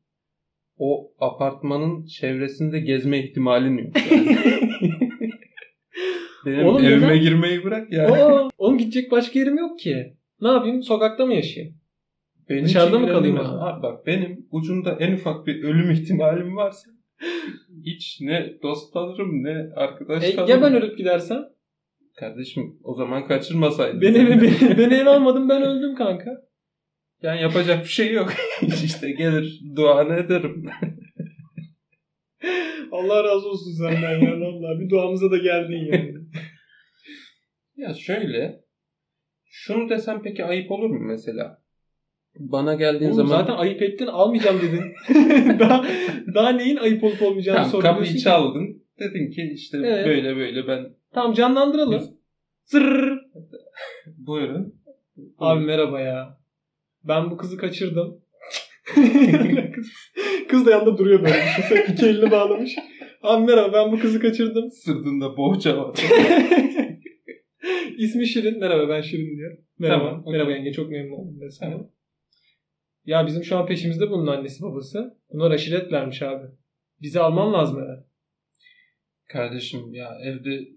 O 0.76 1.12
apartmanın 1.18 2.06
çevresinde 2.06 2.80
gezme 2.80 3.24
ihtimalin 3.24 3.78
yok. 3.78 3.94
Benim 6.46 6.66
Oğlum 6.66 6.84
evime 6.84 7.06
neden? 7.06 7.20
girmeyi 7.20 7.64
bırak 7.64 7.92
yani. 7.92 8.12
Aa, 8.22 8.48
oğlum 8.58 8.78
gidecek 8.78 9.10
başka 9.10 9.38
yerim 9.38 9.58
yok 9.58 9.78
ki. 9.78 10.16
Ne 10.40 10.48
yapayım? 10.48 10.82
Sokakta 10.82 11.26
mı 11.26 11.34
yaşayayım? 11.34 11.76
Beni 12.52 12.64
Dışarıda 12.64 12.98
mı 12.98 13.06
kalayım 13.08 13.38
o 13.38 13.44
zaman? 13.44 13.72
Abi 13.72 13.82
bak 13.82 14.06
benim 14.06 14.46
ucunda 14.50 14.96
en 15.00 15.12
ufak 15.12 15.46
bir 15.46 15.62
ölüm 15.64 15.90
ihtimalim 15.90 16.56
varsa 16.56 16.90
hiç 17.84 18.18
ne 18.20 18.52
dost 18.62 18.96
alırım 18.96 19.44
ne 19.44 19.74
arkadaş 19.76 20.24
E, 20.24 20.36
kalırım. 20.36 20.50
ya 20.50 20.62
ben 20.62 20.74
ölüp 20.74 20.98
gidersem? 20.98 21.42
Kardeşim 22.16 22.78
o 22.84 22.94
zaman 22.94 23.26
kaçırmasaydın. 23.26 24.00
Beni, 24.00 24.14
beni, 24.30 24.78
beni 24.78 24.94
eve 24.94 25.10
almadın 25.10 25.48
ben 25.48 25.62
öldüm 25.62 25.94
kanka. 25.94 26.30
Yani 27.22 27.42
yapacak 27.42 27.84
bir 27.84 27.88
şey 27.88 28.12
yok. 28.12 28.32
işte 28.84 29.10
gelir 29.12 29.60
duanı 29.76 30.14
ederim. 30.14 30.64
Allah 32.92 33.24
razı 33.24 33.48
olsun 33.48 33.72
senden 33.72 34.20
ya 34.20 34.40
vallahi. 34.40 34.80
Bir 34.80 34.90
duamıza 34.90 35.30
da 35.30 35.36
geldin 35.38 35.92
yani. 35.92 36.14
Ya 37.76 37.94
şöyle. 37.94 38.60
Şunu 39.44 39.88
desem 39.90 40.22
peki 40.22 40.44
ayıp 40.44 40.70
olur 40.70 40.90
mu 40.90 41.00
mesela? 41.00 41.61
Bana 42.38 42.74
geldiğin 42.74 43.10
Oğlum 43.10 43.26
zaman 43.26 43.40
zaten 43.40 43.54
ayıp 43.54 43.82
ettin 43.82 44.06
almayacağım 44.06 44.60
dedin. 44.62 44.84
daha, 45.58 45.84
daha 46.34 46.50
neyin 46.50 46.76
ayıp 46.76 47.04
olup 47.04 47.22
olmayacağını 47.22 47.56
Tamam, 47.56 47.70
soruyorsun. 47.70 47.98
kapıyı 47.98 48.16
ki. 48.16 48.22
çaldın. 48.22 48.82
Dedin 48.98 49.30
ki 49.30 49.52
işte 49.54 49.78
Evet. 49.84 50.06
böyle 50.06 50.36
böyle 50.36 50.66
ben 50.66 50.86
Tamam 51.14 51.34
canlandıralım. 51.34 52.02
Zırr. 52.64 53.18
buyurun. 54.06 54.74
Abi 55.38 55.64
merhaba 55.64 56.00
ya. 56.00 56.38
Ben 57.04 57.30
bu 57.30 57.36
kızı 57.36 57.56
kaçırdım. 57.56 58.22
Kız 60.48 60.66
da 60.66 60.70
yanında 60.70 60.98
duruyor 60.98 61.20
böyle. 61.24 61.34
Düşünsene, 61.34 61.84
İki 61.92 62.06
elini 62.06 62.30
bağlamış. 62.30 62.74
Abi 63.22 63.46
merhaba 63.46 63.72
ben 63.72 63.92
bu 63.92 63.98
kızı 63.98 64.20
kaçırdım. 64.20 64.70
Sırtında 64.70 65.36
bohça 65.36 65.78
var. 65.78 65.96
İsmi 67.98 68.26
Şirin. 68.26 68.60
Merhaba 68.60 68.88
ben 68.88 69.00
Şirin 69.00 69.36
diyor. 69.36 69.58
Merhaba. 69.78 70.04
Tamam, 70.04 70.20
okey. 70.20 70.32
Merhaba 70.32 70.50
yenge 70.52 70.72
çok 70.72 70.90
memnun 70.90 71.12
oldum. 71.12 71.40
Tamam. 71.60 71.88
Ya 73.04 73.26
bizim 73.26 73.44
şu 73.44 73.58
an 73.58 73.66
peşimizde 73.66 74.10
bunun 74.10 74.26
annesi 74.26 74.62
babası. 74.62 75.18
Bunlar 75.32 75.50
aşiretlermiş 75.50 76.22
abi. 76.22 76.46
Bizi 77.00 77.20
alman 77.20 77.52
lazım 77.52 77.80
eve. 77.80 78.04
Kardeşim 79.28 79.94
ya 79.94 80.18
evde 80.24 80.68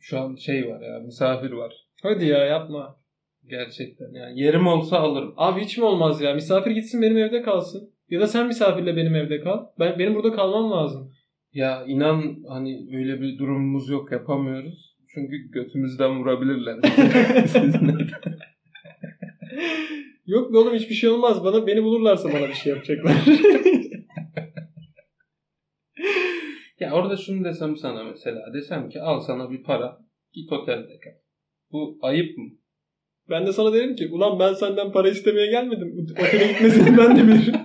şu 0.00 0.20
an 0.20 0.34
şey 0.34 0.68
var 0.68 0.80
ya 0.80 1.00
misafir 1.00 1.50
var. 1.50 1.74
Hadi 2.02 2.26
ya 2.26 2.38
yapma. 2.38 3.00
Gerçekten 3.46 4.12
yani 4.12 4.40
yerim 4.40 4.66
olsa 4.66 4.98
alırım. 4.98 5.34
Abi 5.36 5.60
hiç 5.60 5.78
mi 5.78 5.84
olmaz 5.84 6.20
ya? 6.20 6.34
Misafir 6.34 6.70
gitsin 6.70 7.02
benim 7.02 7.18
evde 7.18 7.42
kalsın. 7.42 7.90
Ya 8.08 8.20
da 8.20 8.26
sen 8.26 8.46
misafirle 8.46 8.96
benim 8.96 9.14
evde 9.14 9.40
kal. 9.40 9.66
Ben 9.78 9.98
benim 9.98 10.14
burada 10.14 10.32
kalmam 10.32 10.70
lazım. 10.70 11.12
Ya 11.52 11.84
inan 11.86 12.36
hani 12.48 12.88
öyle 12.96 13.20
bir 13.20 13.38
durumumuz 13.38 13.88
yok 13.88 14.12
yapamıyoruz. 14.12 14.96
Çünkü 15.14 15.50
götümüzden 15.50 16.20
vurabilirler. 16.20 16.76
Yok 20.30 20.52
be 20.52 20.58
oğlum 20.58 20.74
hiçbir 20.74 20.94
şey 20.94 21.10
olmaz. 21.10 21.44
Bana 21.44 21.66
beni 21.66 21.82
bulurlarsa 21.82 22.32
bana 22.32 22.48
bir 22.48 22.54
şey 22.54 22.72
yapacaklar. 22.72 23.14
ya 26.80 26.92
orada 26.92 27.16
şunu 27.16 27.44
desem 27.44 27.76
sana 27.76 28.04
mesela. 28.04 28.54
Desem 28.54 28.88
ki 28.88 29.00
al 29.00 29.20
sana 29.20 29.50
bir 29.50 29.62
para. 29.62 29.98
Git 30.32 30.52
otelde 30.52 30.98
kal. 31.04 31.10
Bu 31.72 31.98
ayıp 32.02 32.38
mı? 32.38 32.44
ben 33.30 33.46
de 33.46 33.52
sana 33.52 33.72
derim 33.72 33.96
ki 33.96 34.08
ulan 34.12 34.38
ben 34.38 34.52
senden 34.52 34.92
para 34.92 35.08
istemeye 35.08 35.50
gelmedim. 35.50 36.06
Otele 36.12 36.52
gitmesini 36.52 36.98
ben 36.98 37.16
de 37.16 37.22
bilirim. 37.28 37.60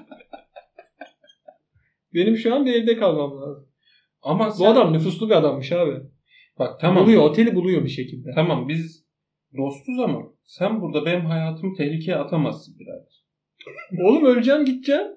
Benim 2.13 2.37
şu 2.37 2.55
an 2.55 2.65
bir 2.65 2.73
evde 2.73 2.97
kalmam 2.97 3.41
lazım. 3.41 3.67
Ama 4.21 4.47
Bu 4.47 4.51
sen... 4.51 4.65
adam 4.65 4.93
nüfuslu 4.93 5.29
bir 5.29 5.35
adammış 5.35 5.71
abi. 5.71 6.01
Bak 6.59 6.79
tamam. 6.79 7.03
Buluyor 7.03 7.21
oteli 7.21 7.55
buluyor 7.55 7.83
bir 7.83 7.89
şekilde. 7.89 8.29
Tamam 8.35 8.67
biz 8.67 9.05
dostuz 9.57 9.99
ama 9.99 10.34
sen 10.45 10.81
burada 10.81 11.05
benim 11.05 11.25
hayatımı 11.25 11.75
tehlikeye 11.77 12.17
atamazsın 12.17 12.75
birader. 12.79 13.25
Oğlum 14.05 14.25
öleceğim 14.25 14.65
gideceğim. 14.65 15.07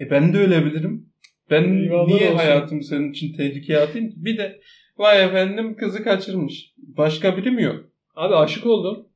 E 0.00 0.10
ben 0.10 0.34
de 0.34 0.38
ölebilirim. 0.38 1.06
Ben 1.50 1.62
Eyvallah 1.64 2.06
niye 2.06 2.26
olsun. 2.26 2.36
hayatımı 2.38 2.84
senin 2.84 3.10
için 3.12 3.36
tehlikeye 3.36 3.78
atayım 3.78 4.08
ki? 4.08 4.14
Bir 4.18 4.38
de 4.38 4.60
vay 4.98 5.24
efendim 5.24 5.76
kızı 5.76 6.04
kaçırmış. 6.04 6.74
Başka 6.78 7.36
biri 7.36 7.50
mi 7.50 7.62
yok? 7.62 7.84
Abi 8.16 8.34
aşık 8.34 8.66
oldum. 8.66 9.06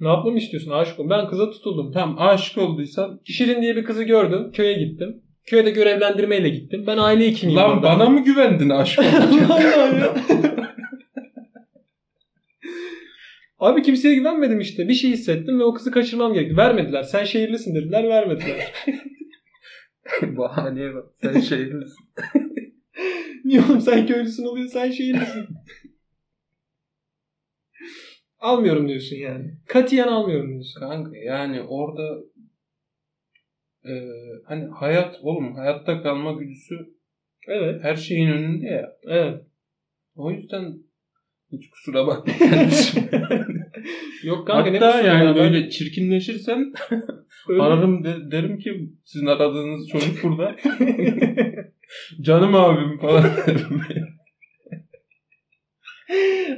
Ne 0.00 0.08
yapmamı 0.08 0.38
istiyorsun? 0.38 0.70
Aşık 0.70 0.98
oldum. 1.00 1.10
Ben 1.10 1.28
kıza 1.28 1.50
tutuldum. 1.50 1.92
Tamam 1.92 2.16
aşık 2.18 2.58
olduysan 2.58 3.20
Şirin 3.24 3.62
diye 3.62 3.76
bir 3.76 3.84
kızı 3.84 4.04
gördüm. 4.04 4.50
Köye 4.52 4.72
gittim. 4.78 5.22
Köyde 5.46 5.70
görevlendirmeyle 5.70 6.48
gittim. 6.48 6.84
Ben 6.86 6.96
aile 6.98 7.26
hekimiyim 7.26 7.60
lan 7.60 7.70
orada. 7.70 7.82
bana 7.82 8.08
mı 8.08 8.24
güvendin 8.24 8.68
aşık 8.70 8.98
olurken? 9.04 9.44
Allah 9.48 9.60
ya. 9.62 10.14
Abi 13.62 13.82
kimseye 13.82 14.14
güvenmedim 14.14 14.60
işte. 14.60 14.88
Bir 14.88 14.94
şey 14.94 15.10
hissettim 15.10 15.58
ve 15.58 15.64
o 15.64 15.74
kızı 15.74 15.90
kaçırmam 15.90 16.34
gerekti. 16.34 16.56
Vermediler. 16.56 17.02
Sen 17.02 17.24
şehirlisin 17.24 17.74
dediler. 17.74 18.08
Vermediler. 18.08 18.72
Bahaneye 20.22 20.94
bak. 20.94 21.04
Sen 21.14 21.40
şehirlisin. 21.40 22.04
Niye 23.44 23.60
oğlum 23.60 23.80
sen 23.80 24.06
köylüsün 24.06 24.44
oluyor 24.44 24.68
sen 24.68 24.90
şehirlisin. 24.90 25.46
almıyorum 28.38 28.88
diyorsun 28.88 29.16
yani. 29.16 29.54
Katiyen 29.68 30.08
almıyorum 30.08 30.50
diyorsun. 30.50 30.80
Kanka 30.80 31.16
yani 31.16 31.62
orada 31.62 32.18
e, 33.84 33.92
hani 34.44 34.66
hayat 34.66 35.18
oğlum 35.22 35.54
hayatta 35.54 36.02
kalma 36.02 36.32
güdüsü 36.32 36.94
Evet. 37.48 37.84
her 37.84 37.96
şeyin 37.96 38.30
önünde 38.30 38.66
ya. 38.66 38.96
Evet. 39.08 39.46
O 40.16 40.30
yüzden 40.30 40.78
hiç 41.52 41.70
kusura 41.70 42.06
bakma 42.06 42.32
kardeşim. 42.38 43.08
Yok 44.22 44.46
kanka 44.46 44.70
ne 44.70 44.78
Hatta 44.78 44.92
kusuru 44.92 45.06
yani 45.06 45.24
ya? 45.24 45.34
Ben 45.34 45.36
böyle 45.36 45.70
çirkinleşirsen 45.70 46.72
öyle- 47.48 47.62
ararım 47.62 48.04
de- 48.04 48.30
derim 48.30 48.58
ki 48.58 48.90
sizin 49.04 49.26
aradığınız 49.26 49.88
çocuk 49.88 50.22
burada. 50.22 50.56
Canım 52.20 52.54
abim 52.54 52.98
falan 52.98 53.24
derim. 53.46 53.82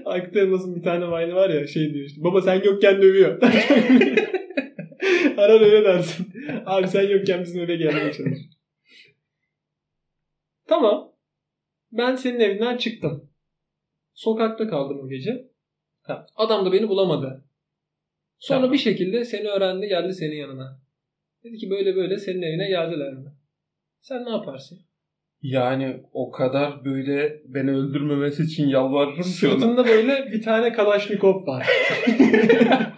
Aykut 0.04 0.36
Elmas'ın 0.36 0.76
bir 0.76 0.82
tane 0.82 1.06
vine'ı 1.06 1.34
var 1.34 1.50
ya 1.50 1.66
şey 1.66 1.94
diyor 1.94 2.06
işte. 2.06 2.24
Baba 2.24 2.42
sen 2.42 2.62
yokken 2.64 3.02
dövüyor. 3.02 3.42
Arar 5.36 5.60
öyle 5.60 5.84
dersin. 5.84 6.26
Abi 6.66 6.88
sen 6.88 7.02
yokken 7.08 7.42
bizim 7.42 7.62
eve 7.62 7.76
gelmeye 7.76 8.12
çalış. 8.12 8.38
Tamam. 10.68 11.12
Ben 11.92 12.14
senin 12.16 12.40
evinden 12.40 12.76
çıktım. 12.76 13.30
Sokakta 14.14 14.68
kaldım 14.68 15.00
o 15.04 15.08
gece. 15.08 15.48
Ha, 16.02 16.26
Adam 16.36 16.66
da 16.66 16.72
beni 16.72 16.88
bulamadı. 16.88 17.44
Sonra 18.38 18.58
Tamam. 18.60 18.72
bir 18.72 18.78
şekilde 18.78 19.24
seni 19.24 19.48
öğrendi 19.48 19.88
geldi 19.88 20.14
senin 20.14 20.36
yanına. 20.36 20.80
Dedi 21.44 21.56
ki 21.56 21.70
böyle 21.70 21.96
böyle 21.96 22.18
senin 22.18 22.42
evine 22.42 22.68
geldiler 22.68 23.12
mi? 23.12 23.32
Sen 24.00 24.24
ne 24.24 24.30
yaparsın? 24.30 24.78
Yani 25.42 26.02
o 26.12 26.30
kadar 26.30 26.84
böyle 26.84 27.42
beni 27.46 27.70
öldürmemesi 27.70 28.42
için 28.42 28.68
yalvarırım 28.68 29.22
ki. 29.22 29.28
Sırtında 29.28 29.84
böyle 29.86 30.32
bir 30.32 30.42
tane 30.42 30.72
Kalaşnikov 30.72 31.46
var. 31.46 31.66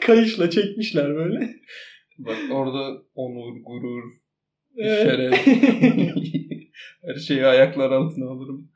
Kayışla 0.00 0.50
çekmişler 0.50 1.14
böyle. 1.14 1.50
Bak 2.18 2.36
orada 2.52 3.02
onur, 3.14 3.56
gurur, 3.64 4.04
Evet. 4.76 5.02
şeref. 5.02 5.46
Her 7.06 7.14
şeyi 7.14 7.46
ayaklar 7.46 7.90
altına 7.90 8.30
alırım. 8.30 8.70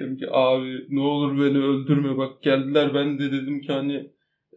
Dedim 0.00 0.16
ki 0.16 0.26
abi 0.30 0.86
ne 0.90 1.00
olur 1.00 1.36
beni 1.36 1.64
öldürme 1.64 2.16
bak 2.16 2.42
geldiler 2.42 2.94
ben 2.94 3.18
de 3.18 3.32
dedim 3.32 3.60
ki 3.60 3.72
hani 3.72 4.10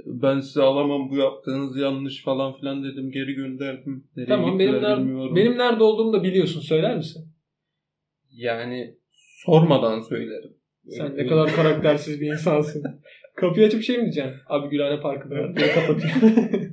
ben 0.05 0.39
size 0.39 0.61
alamam 0.61 1.09
bu 1.09 1.17
yaptığınız 1.17 1.77
yanlış 1.77 2.23
falan 2.23 2.53
filan 2.57 2.83
dedim 2.83 3.11
geri 3.11 3.33
gönderdim. 3.33 4.03
Nereye 4.15 4.29
Tamam 4.29 4.59
benim, 4.59 4.73
nerede, 4.73 4.97
bilmiyorum. 4.97 5.35
benim 5.35 5.57
nerede 5.57 5.83
olduğumu 5.83 6.13
da 6.13 6.23
biliyorsun. 6.23 6.61
Söyler 6.61 6.97
misin? 6.97 7.27
Yani 8.31 8.95
sormadan 9.45 10.01
söylerim. 10.01 10.51
Sen 10.89 11.05
ne 11.05 11.11
Öyle- 11.11 11.27
kadar 11.27 11.55
karaktersiz 11.55 12.21
bir 12.21 12.27
insansın. 12.27 12.83
Kapıyı 13.35 13.67
açıp 13.67 13.83
şey 13.83 13.97
mi 13.97 14.01
diyeceksin? 14.03 14.33
Abi 14.47 14.69
Gülhane 14.69 14.99
Parkı'da 15.01 15.35
var. 15.35 15.55
diye 15.55 15.71
kapatıyor. 15.71 16.13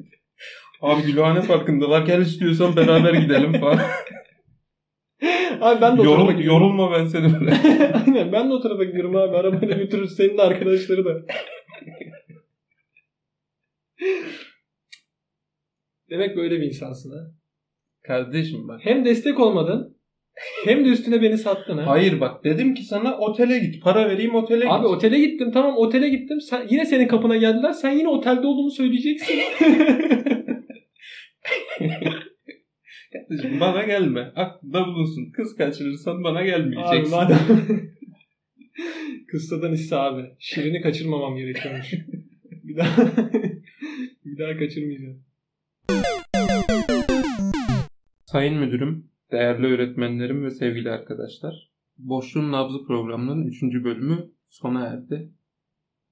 Abi 0.80 1.02
Gülhane 1.02 1.42
farkındalar 1.42 2.06
gel 2.06 2.20
istiyorsan 2.20 2.76
beraber 2.76 3.14
gidelim 3.14 3.52
falan. 3.60 3.78
abi 5.60 5.80
ben 5.80 5.96
de 5.96 6.00
o 6.00 6.04
tarafa 6.04 6.20
Yorul, 6.22 6.32
gidiyorum. 6.32 6.62
yorulma 6.62 6.92
ben 6.92 7.04
seni. 7.06 7.26
Aynen 8.06 8.32
ben 8.32 8.50
de 8.50 8.54
o 8.54 8.60
tarafa 8.60 8.84
gidiyorum 8.84 9.16
abi. 9.16 9.36
Arabayla 9.36 9.76
götürürüz 9.76 10.16
senin 10.16 10.38
de 10.38 10.42
arkadaşları 10.42 11.04
da. 11.04 11.10
Demek 16.12 16.36
böyle 16.36 16.60
bir 16.60 16.66
insansın 16.66 17.10
ha. 17.10 17.30
Kardeşim 18.02 18.68
bak. 18.68 18.80
Hem 18.84 19.04
destek 19.04 19.40
olmadın 19.40 19.96
hem 20.64 20.84
de 20.84 20.88
üstüne 20.88 21.22
beni 21.22 21.38
sattın 21.38 21.78
ha. 21.78 21.86
Hayır 21.86 22.20
bak 22.20 22.44
dedim 22.44 22.74
ki 22.74 22.82
sana 22.82 23.18
otele 23.18 23.58
git. 23.58 23.82
Para 23.82 24.08
vereyim 24.08 24.34
otele 24.34 24.68
Abi 24.68 24.82
git. 24.86 24.96
otele 24.96 25.20
gittim 25.20 25.50
tamam 25.52 25.76
otele 25.76 26.08
gittim. 26.08 26.40
Sen, 26.40 26.66
yine 26.70 26.86
senin 26.86 27.08
kapına 27.08 27.36
geldiler. 27.36 27.72
Sen 27.72 27.90
yine 27.90 28.08
otelde 28.08 28.46
olduğumu 28.46 28.70
söyleyeceksin. 28.70 29.34
Kardeşim 33.12 33.60
bana 33.60 33.82
gelme. 33.82 34.32
Aklında 34.36 34.86
bulunsun. 34.86 35.30
Kız 35.32 35.56
kaçırırsan 35.56 36.24
bana 36.24 36.38
abi 36.38 36.46
gelmeyeceksin. 36.46 37.16
madem 37.16 37.38
kıssadan 39.28 39.72
iste 39.72 39.96
abi. 39.96 40.22
Şirini 40.38 40.80
kaçırmamam 40.80 41.36
gerekiyormuş. 41.36 41.92
bir 42.64 42.76
daha 42.76 43.06
bir 44.24 44.38
daha 44.38 44.56
kaçırmayacağım. 44.58 45.31
Sayın 48.26 48.58
müdürüm, 48.58 49.10
değerli 49.32 49.66
öğretmenlerim 49.66 50.44
ve 50.44 50.50
sevgili 50.50 50.90
arkadaşlar. 50.90 51.70
Boşluğun 51.98 52.52
Nabzı 52.52 52.84
programının 52.86 53.46
3. 53.46 53.62
bölümü 53.62 54.30
sona 54.48 54.86
erdi. 54.86 55.32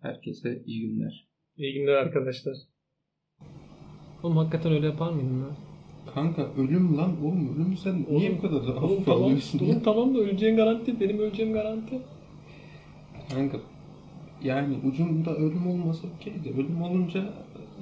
Herkese 0.00 0.62
iyi 0.66 0.88
günler. 0.88 1.28
İyi 1.56 1.74
günler 1.74 1.92
arkadaşlar. 1.92 2.56
Oğlum 4.22 4.36
hakikaten 4.36 4.72
öyle 4.72 4.86
yapar 4.86 5.12
mıydın 5.12 5.42
lan? 5.42 5.56
Kanka 6.14 6.42
ölüm 6.58 6.96
lan 6.96 7.24
oğlum 7.24 7.54
ölüm 7.56 7.76
sen 7.76 8.06
niye 8.10 8.30
Oğlum, 8.30 8.38
bu 8.38 8.42
kadar 8.42 8.60
Oğlum 8.60 8.76
hafife 8.82 9.04
tamam, 9.04 9.22
alıyorsun? 9.22 9.58
oğlum 9.58 9.80
tamam 9.82 10.14
da 10.14 10.18
öleceğin 10.18 10.56
garanti. 10.56 11.00
Benim 11.00 11.18
öleceğim 11.18 11.52
garanti. 11.52 11.98
Kanka 13.34 13.58
yani 14.42 14.76
ucunda 14.84 15.36
ölüm 15.36 15.66
olmasa 15.66 16.08
okey 16.16 16.44
de 16.44 16.50
ölüm 16.50 16.82
olunca 16.82 17.24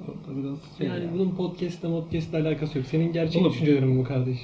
orada 0.09 0.43
biraz 0.43 0.77
şey 0.77 0.87
Yani 0.87 1.03
ya. 1.03 1.13
bunun 1.13 1.29
podcast'le 1.35 1.81
podcast'le 1.81 2.33
alakası 2.33 2.77
yok. 2.77 2.87
Senin 2.87 3.13
gerçek 3.13 3.41
Oğlum. 3.41 3.51
düşüncelerin 3.51 3.99
bu 3.99 4.03
kardeş. 4.03 4.37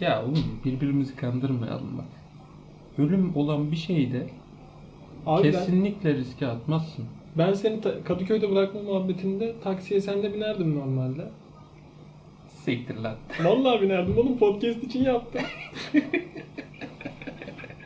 Ya 0.00 0.22
oğlum 0.24 0.60
birbirimizi 0.64 1.16
kandırmayalım 1.16 1.98
bak. 1.98 2.06
Ölüm 2.98 3.36
olan 3.36 3.70
bir 3.72 3.76
şeyde 3.76 4.26
Abi 5.26 5.44
ben, 5.44 5.52
kesinlikle 5.52 6.14
riske 6.14 6.46
atmazsın. 6.46 7.04
ben 7.38 7.52
seni 7.52 7.80
Kadıköy'de 8.04 8.50
bırakma 8.50 8.82
muhabbetinde 8.82 9.54
taksiye 9.64 10.00
sen 10.00 10.22
de 10.22 10.34
binerdim 10.34 10.78
normalde. 10.78 11.28
Siktir 12.48 12.96
lan. 12.96 13.16
Vallahi 13.44 13.82
binerdim 13.82 14.18
oğlum 14.18 14.38
podcast 14.38 14.84
için 14.84 15.04
yaptım. 15.04 15.42